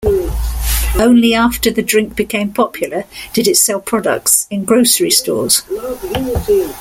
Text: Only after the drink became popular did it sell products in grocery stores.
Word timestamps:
Only 0.97 1.35
after 1.35 1.69
the 1.69 1.83
drink 1.83 2.15
became 2.15 2.51
popular 2.55 3.03
did 3.33 3.47
it 3.47 3.55
sell 3.57 3.79
products 3.79 4.47
in 4.49 4.65
grocery 4.65 5.11
stores. 5.11 5.61